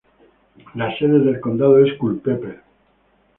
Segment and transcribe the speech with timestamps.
[0.73, 2.63] La sede de condado es Culpeper.